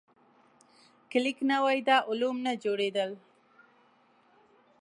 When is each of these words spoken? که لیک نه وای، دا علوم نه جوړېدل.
که 1.09 1.17
لیک 1.23 1.37
نه 1.49 1.57
وای، 1.63 1.79
دا 1.87 1.97
علوم 2.09 2.37
نه 2.45 2.51
جوړېدل. 2.63 3.11